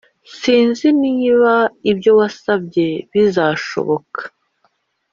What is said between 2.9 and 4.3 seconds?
bizashoboka